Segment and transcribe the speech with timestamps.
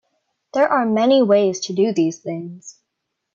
[0.55, 2.79] There are many ways to do these things.